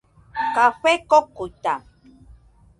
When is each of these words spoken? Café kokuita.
Café 0.55 0.93
kokuita. 1.09 1.73